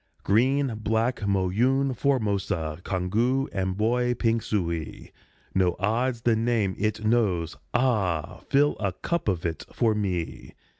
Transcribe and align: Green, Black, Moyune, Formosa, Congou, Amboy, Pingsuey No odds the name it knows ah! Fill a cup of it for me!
Green, 0.23 0.73
Black, 0.77 1.19
Moyune, 1.27 1.95
Formosa, 1.95 2.81
Congou, 2.83 3.47
Amboy, 3.53 4.15
Pingsuey 4.15 5.11
No 5.53 5.75
odds 5.77 6.21
the 6.21 6.35
name 6.35 6.73
it 6.79 7.05
knows 7.05 7.55
ah! 7.71 8.41
Fill 8.49 8.75
a 8.79 8.93
cup 8.93 9.27
of 9.27 9.45
it 9.45 9.63
for 9.71 9.93
me! 9.93 10.55